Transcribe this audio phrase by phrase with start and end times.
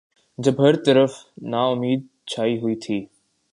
[0.37, 1.11] جب ہر طرف
[1.41, 2.97] ناامیدی چھائی ہوئی تھی۔